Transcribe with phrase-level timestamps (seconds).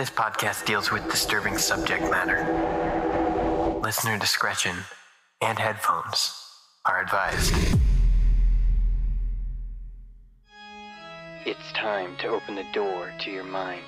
[0.00, 2.40] This podcast deals with disturbing subject matter.
[3.82, 4.74] Listener discretion
[5.42, 6.32] and headphones
[6.86, 7.54] are advised.
[11.44, 13.84] It's time to open the door to your mind.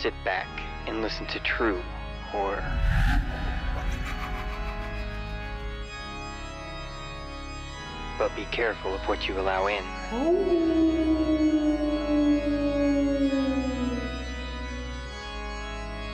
[0.00, 0.46] Sit back
[0.86, 1.82] and listen to true
[2.30, 2.62] horror.
[8.22, 9.82] But be careful of what you allow in.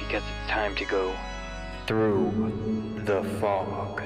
[0.00, 1.14] Because it's time to go
[1.86, 4.00] through the fog.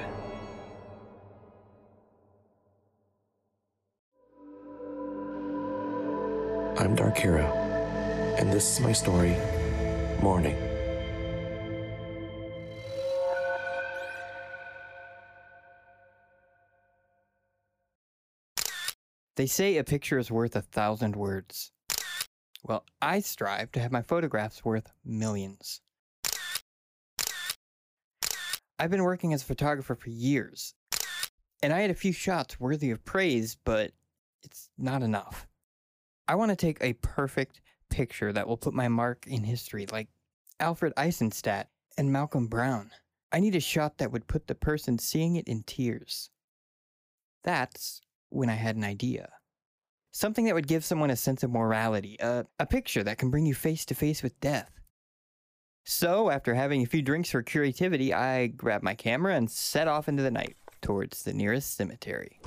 [6.77, 7.45] I'm Dark Hero,
[8.37, 9.37] and this is my story,
[10.21, 10.72] Mourning.
[19.35, 21.71] They say a picture is worth a thousand words.
[22.63, 25.81] Well, I strive to have my photographs worth millions.
[28.77, 30.75] I've been working as a photographer for years,
[31.61, 33.91] and I had a few shots worthy of praise, but
[34.43, 35.47] it's not enough.
[36.27, 40.09] I want to take a perfect picture that will put my mark in history, like
[40.59, 42.91] Alfred Eisenstaedt and Malcolm Browne.
[43.31, 46.29] I need a shot that would put the person seeing it in tears.
[47.43, 48.01] That's
[48.33, 49.29] when I had an idea.
[50.11, 53.45] Something that would give someone a sense of morality, a, a picture that can bring
[53.45, 54.71] you face to face with death.
[55.85, 60.07] So, after having a few drinks for creativity, I grabbed my camera and set off
[60.07, 62.39] into the night towards the nearest cemetery.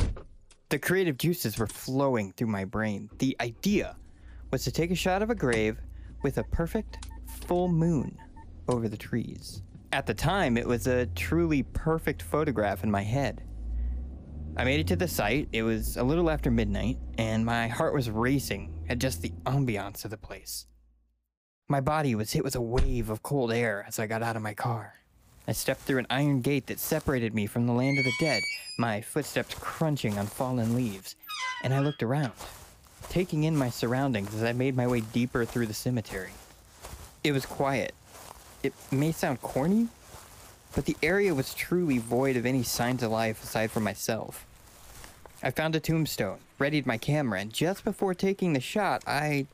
[0.68, 3.10] The creative juices were flowing through my brain.
[3.18, 3.96] The idea
[4.50, 5.80] was to take a shot of a grave
[6.22, 7.06] with a perfect
[7.46, 8.16] full moon
[8.68, 9.62] over the trees.
[9.92, 13.42] At the time, it was a truly perfect photograph in my head.
[14.58, 15.50] I made it to the site.
[15.52, 20.02] It was a little after midnight, and my heart was racing at just the ambiance
[20.06, 20.66] of the place.
[21.68, 24.40] My body was hit with a wave of cold air as I got out of
[24.40, 24.94] my car.
[25.46, 28.42] I stepped through an iron gate that separated me from the land of the dead,
[28.78, 31.16] my footsteps crunching on fallen leaves,
[31.62, 32.32] and I looked around,
[33.10, 36.32] taking in my surroundings as I made my way deeper through the cemetery.
[37.22, 37.94] It was quiet.
[38.62, 39.88] It may sound corny,
[40.74, 44.45] but the area was truly void of any signs of life aside from myself.
[45.42, 49.46] I found a tombstone, readied my camera, and just before taking the shot, I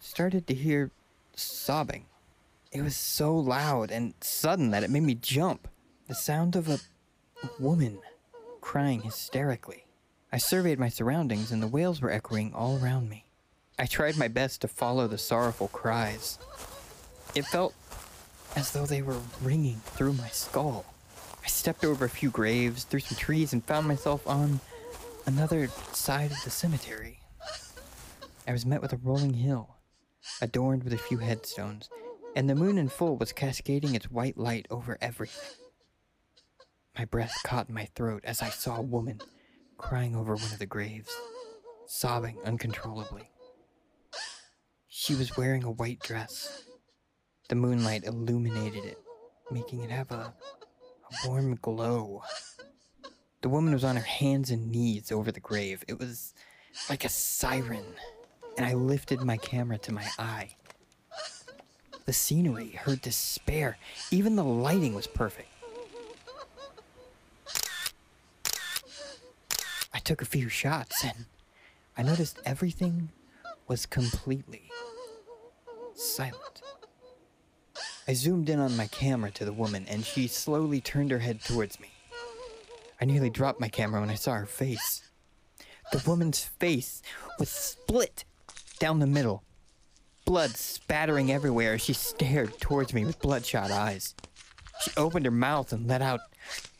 [0.00, 0.90] started to hear
[1.36, 2.06] sobbing.
[2.72, 5.68] It was so loud and sudden that it made me jump.
[6.08, 6.80] The sound of a
[7.58, 7.98] woman
[8.60, 9.84] crying hysterically.
[10.32, 13.26] I surveyed my surroundings, and the wails were echoing all around me.
[13.78, 16.38] I tried my best to follow the sorrowful cries.
[17.34, 17.74] It felt
[18.56, 20.84] as though they were ringing through my skull.
[21.44, 24.60] I stepped over a few graves, through some trees, and found myself on
[25.26, 27.20] another side of the cemetery.
[28.46, 29.76] I was met with a rolling hill,
[30.40, 31.88] adorned with a few headstones,
[32.34, 35.56] and the moon in full was cascading its white light over everything.
[36.98, 39.20] My breath caught in my throat as I saw a woman
[39.78, 41.14] crying over one of the graves,
[41.86, 43.28] sobbing uncontrollably.
[44.88, 46.64] She was wearing a white dress.
[47.48, 48.98] The moonlight illuminated it,
[49.50, 50.34] making it have a,
[51.24, 52.22] a warm glow.
[53.42, 55.84] The woman was on her hands and knees over the grave.
[55.88, 56.32] It was
[56.88, 57.84] like a siren,
[58.56, 60.50] and I lifted my camera to my eye.
[62.06, 63.78] The scenery, her despair,
[64.12, 65.48] even the lighting was perfect.
[69.92, 71.26] I took a few shots and
[71.98, 73.10] I noticed everything
[73.68, 74.70] was completely
[75.94, 76.62] silent.
[78.06, 81.40] I zoomed in on my camera to the woman and she slowly turned her head
[81.42, 81.90] towards me.
[83.02, 85.10] I nearly dropped my camera when I saw her face.
[85.90, 87.02] The woman's face
[87.36, 88.24] was split
[88.78, 89.42] down the middle,
[90.24, 94.14] blood spattering everywhere as she stared towards me with bloodshot eyes.
[94.82, 96.20] She opened her mouth and let out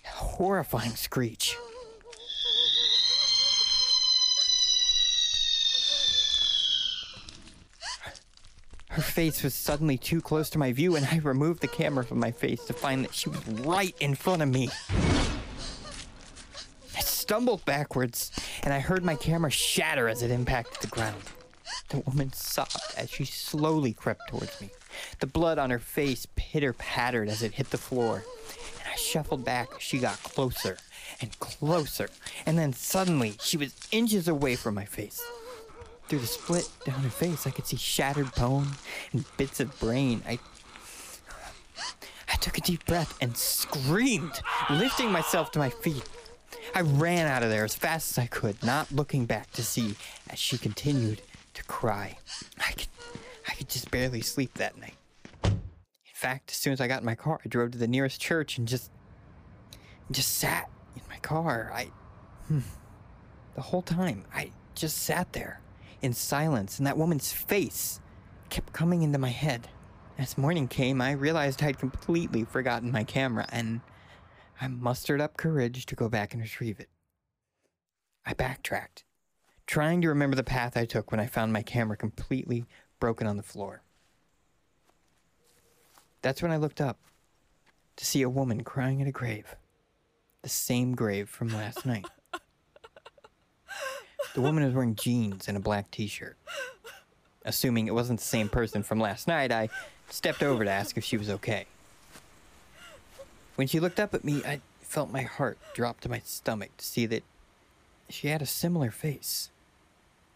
[0.04, 1.56] a horrifying screech.
[8.90, 12.20] Her face was suddenly too close to my view, and I removed the camera from
[12.20, 14.70] my face to find that she was right in front of me.
[17.32, 18.30] Stumbled backwards,
[18.62, 21.22] and I heard my camera shatter as it impacted the ground.
[21.88, 24.68] The woman sobbed as she slowly crept towards me.
[25.18, 28.16] The blood on her face pitter pattered as it hit the floor,
[28.80, 30.76] and I shuffled back as she got closer
[31.22, 32.10] and closer,
[32.44, 35.22] and then suddenly she was inches away from my face.
[36.08, 38.72] Through the split down her face, I could see shattered bone
[39.14, 40.20] and bits of brain.
[40.28, 40.38] I
[42.30, 46.06] I took a deep breath and screamed, lifting myself to my feet.
[46.74, 49.94] I ran out of there as fast as I could, not looking back to see
[50.30, 51.20] as she continued
[51.52, 52.18] to cry.
[52.58, 52.88] I could,
[53.46, 54.94] I could just barely sleep that night.
[55.44, 55.60] In
[56.14, 58.56] fact, as soon as I got in my car, I drove to the nearest church
[58.56, 58.90] and just,
[60.10, 61.70] just sat in my car.
[61.74, 61.90] I,
[62.48, 62.60] hmm,
[63.54, 65.60] the whole time, I just sat there
[66.00, 68.00] in silence, and that woman's face
[68.48, 69.68] kept coming into my head.
[70.16, 73.82] As morning came, I realized I'd completely forgotten my camera, and
[74.62, 76.88] I mustered up courage to go back and retrieve it.
[78.24, 79.02] I backtracked,
[79.66, 82.66] trying to remember the path I took when I found my camera completely
[83.00, 83.82] broken on the floor.
[86.22, 87.00] That's when I looked up
[87.96, 89.56] to see a woman crying at a grave,
[90.42, 92.06] the same grave from last night.
[94.36, 96.36] The woman was wearing jeans and a black t shirt.
[97.44, 99.70] Assuming it wasn't the same person from last night, I
[100.08, 101.66] stepped over to ask if she was okay.
[103.56, 106.84] When she looked up at me, I felt my heart drop to my stomach to
[106.84, 107.22] see that
[108.08, 109.50] she had a similar face.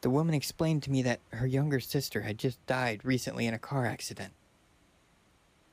[0.02, 3.58] The woman explained to me that her younger sister had just died recently in a
[3.58, 4.32] car accident